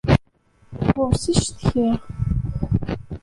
Ɣur-s 0.91 1.23
i 1.33 1.33
cektaɣ. 1.41 1.99